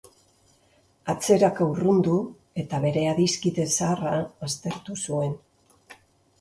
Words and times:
Atzeraka 1.13 1.67
urrundu, 1.73 2.15
eta 2.63 2.81
bere 2.87 3.05
adiskide 3.13 3.69
zaharra 3.77 4.17
aztertu 4.51 5.01
zuen. 5.07 5.41